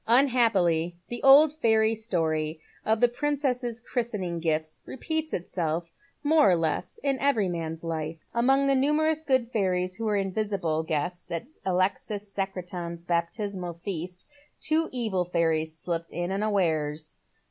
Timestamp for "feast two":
13.75-14.89